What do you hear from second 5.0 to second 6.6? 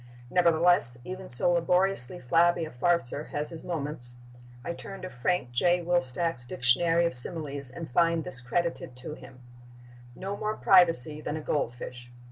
to Frank J. Wilstach's